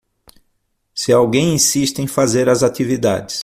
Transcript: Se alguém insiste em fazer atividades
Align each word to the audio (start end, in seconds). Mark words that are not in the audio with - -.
Se 0.95 1.13
alguém 1.13 1.53
insiste 1.53 1.99
em 2.01 2.07
fazer 2.07 2.49
atividades 2.49 3.39